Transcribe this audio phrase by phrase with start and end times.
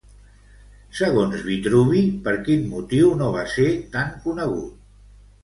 [0.99, 3.69] Segons Vitruvi per quin motiu no va ser
[3.99, 4.75] tan conegut?